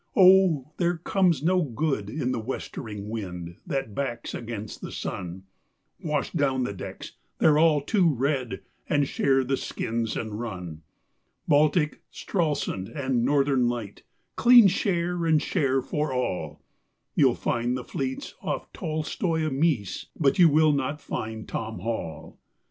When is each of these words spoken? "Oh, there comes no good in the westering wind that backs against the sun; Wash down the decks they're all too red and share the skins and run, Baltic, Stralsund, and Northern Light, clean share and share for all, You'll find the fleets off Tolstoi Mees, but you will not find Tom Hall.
"Oh, 0.15 0.71
there 0.77 0.97
comes 0.97 1.43
no 1.43 1.61
good 1.61 2.09
in 2.09 2.31
the 2.31 2.39
westering 2.39 3.07
wind 3.07 3.57
that 3.67 3.93
backs 3.93 4.33
against 4.33 4.81
the 4.81 4.91
sun; 4.91 5.43
Wash 6.03 6.31
down 6.33 6.63
the 6.63 6.73
decks 6.73 7.11
they're 7.37 7.59
all 7.59 7.81
too 7.81 8.11
red 8.11 8.63
and 8.89 9.07
share 9.07 9.43
the 9.43 9.57
skins 9.57 10.17
and 10.17 10.39
run, 10.39 10.81
Baltic, 11.47 12.01
Stralsund, 12.11 12.89
and 12.89 13.23
Northern 13.23 13.67
Light, 13.69 14.01
clean 14.35 14.67
share 14.67 15.23
and 15.23 15.39
share 15.39 15.83
for 15.83 16.11
all, 16.11 16.63
You'll 17.13 17.35
find 17.35 17.77
the 17.77 17.83
fleets 17.83 18.33
off 18.41 18.73
Tolstoi 18.73 19.51
Mees, 19.51 20.07
but 20.19 20.39
you 20.39 20.49
will 20.49 20.71
not 20.73 20.99
find 20.99 21.47
Tom 21.47 21.77
Hall. 21.77 22.39